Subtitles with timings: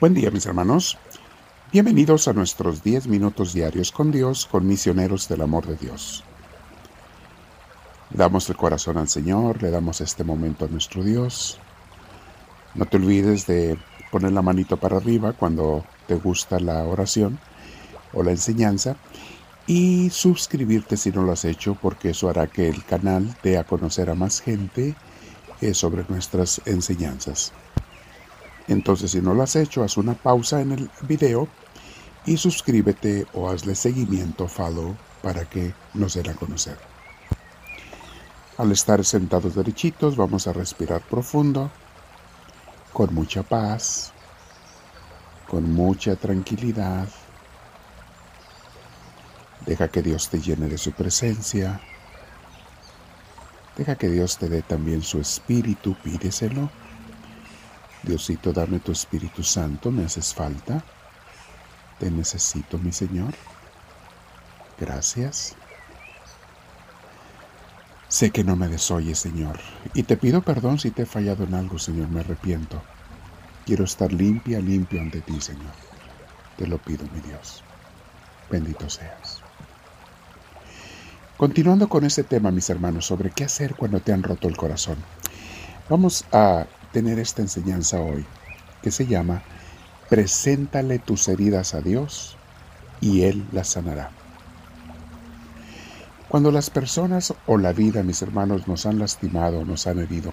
[0.00, 0.96] Buen día mis hermanos.
[1.72, 6.24] Bienvenidos a nuestros 10 minutos diarios con Dios, con misioneros del amor de Dios.
[8.08, 11.58] Damos el corazón al Señor, le damos este momento a nuestro Dios.
[12.74, 13.76] No te olvides de
[14.10, 17.38] poner la manito para arriba cuando te gusta la oración
[18.14, 18.96] o la enseñanza
[19.66, 23.64] y suscribirte si no lo has hecho porque eso hará que el canal dé a
[23.64, 24.96] conocer a más gente
[25.74, 27.52] sobre nuestras enseñanzas.
[28.70, 31.48] Entonces, si no lo has hecho, haz una pausa en el video
[32.24, 36.78] y suscríbete o hazle seguimiento, follow, para que nos den a conocer.
[38.58, 41.68] Al estar sentados derechitos, vamos a respirar profundo,
[42.92, 44.12] con mucha paz,
[45.48, 47.08] con mucha tranquilidad.
[49.66, 51.80] Deja que Dios te llene de su presencia.
[53.76, 56.70] Deja que Dios te dé también su espíritu, pídeselo.
[58.02, 60.82] Diosito, dame tu Espíritu Santo, me haces falta.
[61.98, 63.34] Te necesito, mi Señor.
[64.78, 65.54] Gracias.
[68.08, 69.60] Sé que no me desoyes, Señor,
[69.94, 72.82] y te pido perdón si te he fallado en algo, Señor, me arrepiento.
[73.66, 75.72] Quiero estar limpia, limpio ante ti, Señor.
[76.56, 77.62] Te lo pido, mi Dios.
[78.50, 79.40] Bendito seas.
[81.36, 84.96] Continuando con este tema, mis hermanos, sobre qué hacer cuando te han roto el corazón.
[85.88, 88.26] Vamos a tener esta enseñanza hoy,
[88.82, 89.42] que se llama
[90.08, 92.36] Preséntale tus heridas a Dios
[93.00, 94.10] y Él las sanará.
[96.28, 100.32] Cuando las personas o la vida, mis hermanos, nos han lastimado, nos han herido,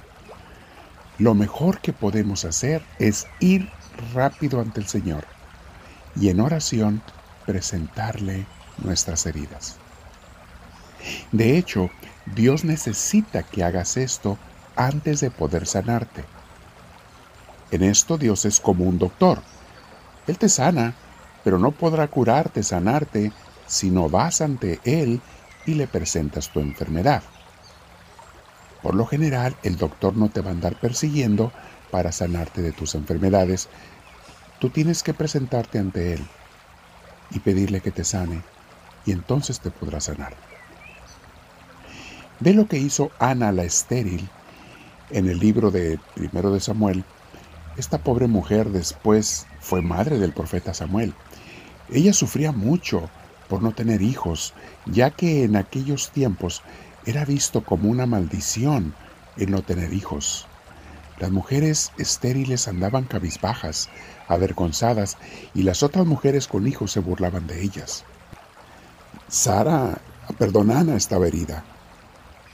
[1.17, 3.69] lo mejor que podemos hacer es ir
[4.13, 5.25] rápido ante el Señor
[6.15, 7.01] y en oración
[7.45, 8.45] presentarle
[8.83, 9.77] nuestras heridas.
[11.31, 11.89] De hecho,
[12.35, 14.37] Dios necesita que hagas esto
[14.75, 16.23] antes de poder sanarte.
[17.71, 19.41] En esto Dios es como un doctor.
[20.27, 20.93] Él te sana,
[21.43, 23.31] pero no podrá curarte, sanarte,
[23.65, 25.21] si no vas ante Él
[25.65, 27.23] y le presentas tu enfermedad.
[28.81, 31.51] Por lo general, el doctor no te va a andar persiguiendo
[31.91, 33.69] para sanarte de tus enfermedades.
[34.59, 36.25] Tú tienes que presentarte ante Él
[37.31, 38.41] y pedirle que te sane,
[39.05, 40.35] y entonces te podrá sanar.
[42.39, 44.29] Ve lo que hizo Ana la estéril
[45.09, 47.03] en el libro de Primero de Samuel,
[47.77, 51.13] esta pobre mujer después fue madre del profeta Samuel.
[51.91, 53.09] Ella sufría mucho
[53.47, 54.53] por no tener hijos,
[54.85, 56.63] ya que en aquellos tiempos
[57.05, 58.93] era visto como una maldición
[59.37, 60.47] el no tener hijos.
[61.19, 63.89] Las mujeres estériles andaban cabizbajas,
[64.27, 65.17] avergonzadas,
[65.53, 68.03] y las otras mujeres con hijos se burlaban de ellas.
[69.27, 69.99] Sara,
[70.37, 71.63] perdón, Ana estaba herida.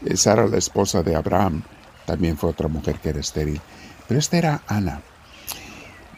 [0.06, 1.64] Eh, Sara, la esposa de Abraham,
[2.06, 3.62] también fue otra mujer que era estéril,
[4.08, 5.02] pero esta era Ana.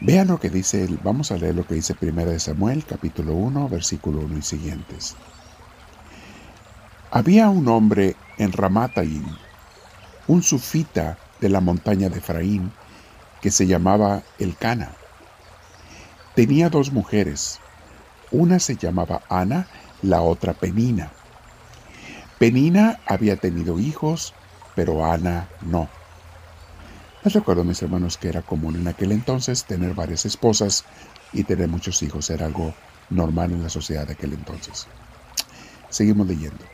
[0.00, 4.20] Vean lo que dice, vamos a leer lo que dice 1 Samuel, capítulo 1, versículo
[4.20, 5.16] 1 y siguientes.
[7.10, 9.24] Había un hombre en Ramataim,
[10.26, 12.72] un sufita de la montaña de Efraín,
[13.40, 14.90] que se llamaba Elcana.
[16.34, 17.60] Tenía dos mujeres,
[18.30, 19.66] una se llamaba Ana,
[20.02, 21.10] la otra Penina.
[22.38, 24.34] Penina había tenido hijos,
[24.74, 25.88] pero Ana no.
[27.26, 30.84] Les recuerdo, mis hermanos, que era común en aquel entonces tener varias esposas
[31.32, 32.30] y tener muchos hijos.
[32.30, 32.72] Era algo
[33.10, 34.86] normal en la sociedad de aquel entonces.
[35.90, 36.64] Seguimos leyendo.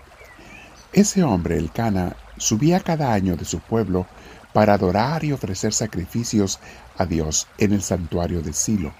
[0.93, 4.07] Ese hombre, el Cana, subía cada año de su pueblo
[4.53, 6.61] para adorar y ofrecer sacrificios
[6.99, 8.93] a Dios en el santuario de Silo.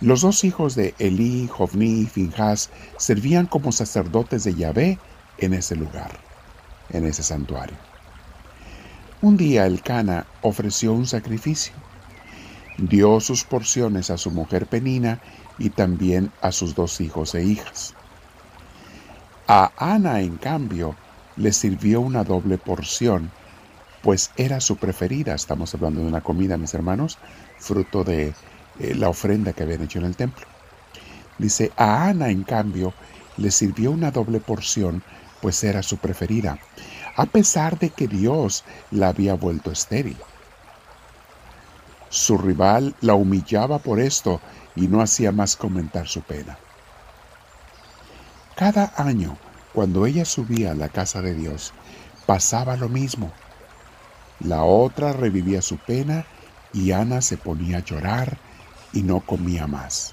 [0.00, 5.00] Los dos hijos de Elí, Jovní y Finjas servían como sacerdotes de Yahvé
[5.38, 6.12] en ese lugar,
[6.90, 7.91] en ese santuario.
[9.22, 11.72] Un día el Cana ofreció un sacrificio.
[12.76, 15.20] Dio sus porciones a su mujer Penina
[15.58, 17.94] y también a sus dos hijos e hijas.
[19.46, 20.96] A Ana, en cambio,
[21.36, 23.30] le sirvió una doble porción,
[24.02, 25.36] pues era su preferida.
[25.36, 27.18] Estamos hablando de una comida, mis hermanos,
[27.60, 28.34] fruto de
[28.80, 30.46] eh, la ofrenda que habían hecho en el templo.
[31.38, 32.92] Dice, a Ana, en cambio,
[33.36, 35.04] le sirvió una doble porción,
[35.40, 36.58] pues era su preferida
[37.16, 40.16] a pesar de que Dios la había vuelto estéril.
[42.08, 44.40] Su rival la humillaba por esto
[44.76, 46.58] y no hacía más comentar su pena.
[48.54, 49.36] Cada año,
[49.72, 51.72] cuando ella subía a la casa de Dios,
[52.26, 53.32] pasaba lo mismo.
[54.40, 56.26] La otra revivía su pena
[56.72, 58.38] y Ana se ponía a llorar
[58.92, 60.12] y no comía más.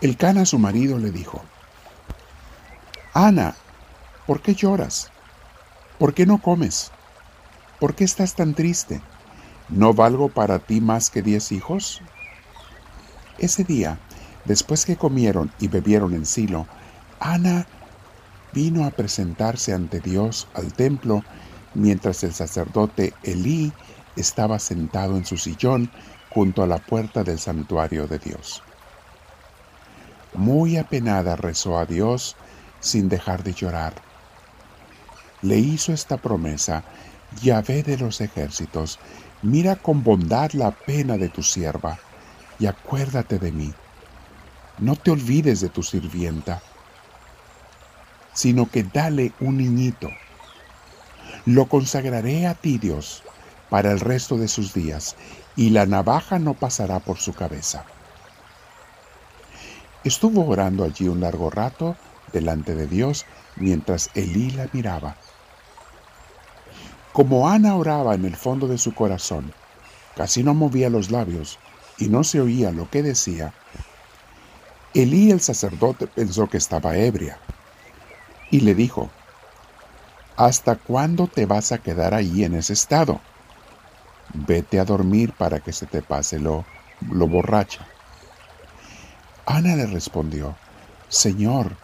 [0.00, 1.42] El cana su marido le dijo,
[3.14, 3.56] Ana,
[4.26, 5.10] ¿Por qué lloras?
[5.98, 6.90] ¿Por qué no comes?
[7.78, 9.02] ¿Por qué estás tan triste?
[9.68, 12.00] ¿No valgo para ti más que diez hijos?
[13.38, 13.98] Ese día,
[14.46, 16.66] después que comieron y bebieron en Silo,
[17.20, 17.66] Ana
[18.54, 21.22] vino a presentarse ante Dios al templo
[21.74, 23.72] mientras el sacerdote Elí
[24.16, 25.90] estaba sentado en su sillón
[26.30, 28.62] junto a la puerta del santuario de Dios.
[30.32, 32.36] Muy apenada rezó a Dios
[32.80, 34.13] sin dejar de llorar.
[35.44, 36.84] Le hizo esta promesa,
[37.42, 38.98] Yahvé de los ejércitos,
[39.42, 41.98] mira con bondad la pena de tu sierva,
[42.58, 43.74] y acuérdate de mí.
[44.78, 46.62] No te olvides de tu sirvienta,
[48.32, 50.08] sino que dale un niñito.
[51.44, 53.22] Lo consagraré a ti, Dios,
[53.68, 55.14] para el resto de sus días,
[55.56, 57.84] y la navaja no pasará por su cabeza.
[60.04, 61.98] Estuvo orando allí un largo rato
[62.32, 63.26] delante de Dios
[63.56, 65.16] mientras Elí la miraba.
[67.14, 69.52] Como Ana oraba en el fondo de su corazón,
[70.16, 71.60] casi no movía los labios
[71.96, 73.54] y no se oía lo que decía,
[74.94, 77.38] Elí el sacerdote pensó que estaba ebria
[78.50, 79.10] y le dijo,
[80.36, 83.20] ¿Hasta cuándo te vas a quedar ahí en ese estado?
[84.32, 86.64] Vete a dormir para que se te pase lo,
[87.12, 87.86] lo borracha.
[89.46, 90.56] Ana le respondió,
[91.08, 91.76] Señor,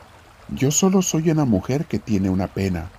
[0.49, 2.91] yo solo soy una mujer que tiene una pena.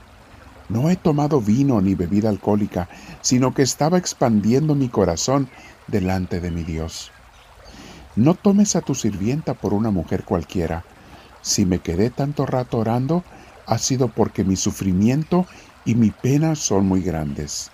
[0.71, 2.87] No he tomado vino ni bebida alcohólica,
[3.21, 5.49] sino que estaba expandiendo mi corazón
[5.87, 7.11] delante de mi Dios.
[8.15, 10.83] No tomes a tu sirvienta por una mujer cualquiera.
[11.41, 13.23] Si me quedé tanto rato orando,
[13.65, 15.45] ha sido porque mi sufrimiento
[15.85, 17.71] y mi pena son muy grandes.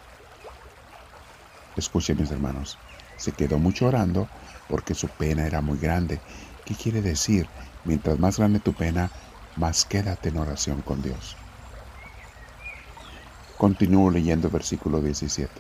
[1.76, 2.78] Escuchen mis hermanos,
[3.18, 4.28] se quedó mucho orando
[4.68, 6.20] porque su pena era muy grande
[6.68, 7.48] ¿Qué quiere decir?
[7.86, 9.10] Mientras más grande tu pena,
[9.56, 11.38] más quédate en oración con Dios.
[13.58, 15.52] Continúo leyendo versículo 17.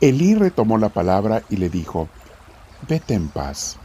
[0.00, 2.08] Elí retomó la palabra y le dijo,
[2.88, 3.76] vete en paz,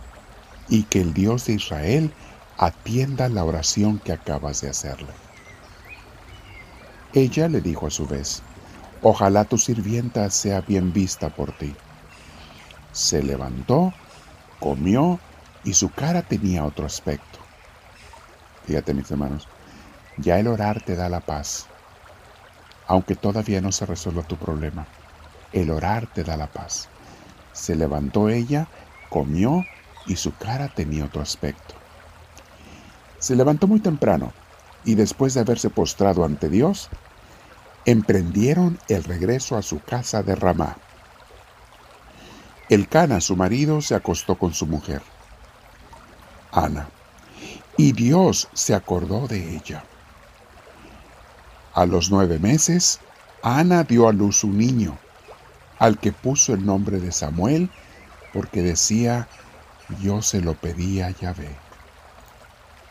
[0.69, 2.11] y que el Dios de Israel
[2.57, 5.11] atienda la oración que acabas de hacerle.
[7.13, 8.41] Ella le dijo a su vez,
[9.01, 11.75] ojalá tu sirvienta sea bien vista por ti.
[12.91, 13.93] Se levantó,
[14.59, 15.19] comió
[15.63, 17.39] y su cara tenía otro aspecto.
[18.65, 19.47] Fíjate mis hermanos,
[20.17, 21.67] ya el orar te da la paz,
[22.87, 24.87] aunque todavía no se resuelva tu problema.
[25.53, 26.89] El orar te da la paz.
[27.53, 28.67] Se levantó ella,
[29.09, 29.63] comió
[30.05, 31.75] y su cara tenía otro aspecto.
[33.19, 34.33] Se levantó muy temprano
[34.85, 36.89] y después de haberse postrado ante Dios,
[37.85, 40.77] emprendieron el regreso a su casa de Ramá.
[42.69, 45.01] El Cana, su marido, se acostó con su mujer
[46.51, 46.89] Ana.
[47.77, 49.83] Y Dios se acordó de ella.
[51.77, 52.99] A los nueve meses,
[53.43, 54.97] Ana dio a luz un niño,
[55.77, 57.69] al que puso el nombre de Samuel,
[58.33, 59.27] porque decía,
[60.01, 61.55] yo se lo pedí a Yahvé.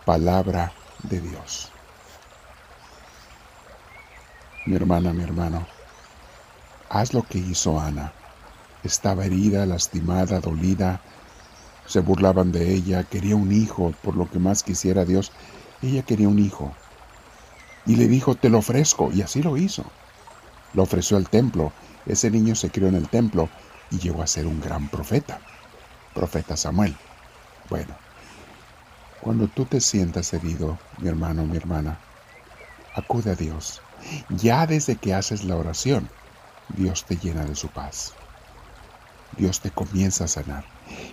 [0.05, 0.73] Palabra
[1.03, 1.73] de Dios.
[4.67, 5.67] Mi hermana, mi hermano,
[6.89, 8.13] haz lo que hizo Ana.
[8.85, 11.01] Estaba herida, lastimada, dolida,
[11.87, 15.33] se burlaban de ella, quería un hijo, por lo que más quisiera Dios,
[15.83, 16.73] ella quería un hijo.
[17.87, 19.85] Y le dijo, te lo ofrezco, y así lo hizo.
[20.75, 21.73] Lo ofreció al templo,
[22.07, 23.49] ese niño se crió en el templo
[23.91, 25.41] y llegó a ser un gran profeta,
[26.15, 26.97] profeta Samuel.
[27.71, 27.95] Bueno,
[29.21, 31.99] cuando tú te sientas herido, mi hermano, mi hermana,
[32.95, 33.81] acude a Dios.
[34.29, 36.09] Ya desde que haces la oración,
[36.69, 38.13] Dios te llena de su paz.
[39.37, 40.65] Dios te comienza a sanar.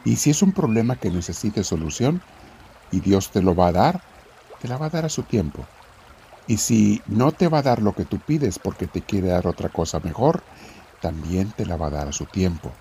[0.06, 2.22] Y si es un problema que necesite solución
[2.92, 4.01] y Dios te lo va a dar,
[4.62, 5.65] te la va a dar a su tiempo.
[6.47, 9.47] Y si no te va a dar lo que tú pides porque te quiere dar
[9.47, 10.43] otra cosa mejor,
[11.01, 12.71] también te la va a dar a su tiempo.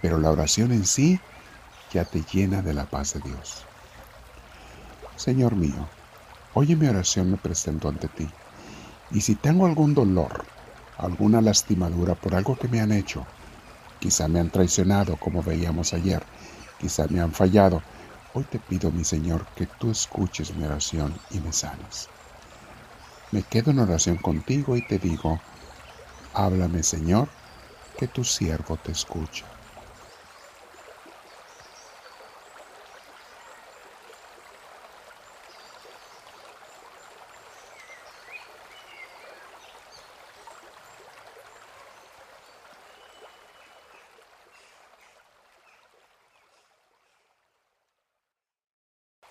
[0.00, 1.20] Pero la oración en sí
[1.92, 3.64] ya te llena de la paz de Dios.
[5.16, 5.88] Señor mío,
[6.54, 8.28] oye mi oración, me presento ante ti.
[9.10, 10.44] Y si tengo algún dolor,
[10.98, 13.26] alguna lastimadura por algo que me han hecho,
[14.02, 16.24] Quizá me han traicionado como veíamos ayer,
[16.80, 17.84] quizá me han fallado.
[18.34, 22.08] Hoy te pido, mi Señor, que tú escuches mi oración y me sanes.
[23.32, 25.44] Me quedo en oración contigo y te digo,
[26.32, 27.34] háblame, Señor,
[27.96, 29.51] que tu siervo te escucha.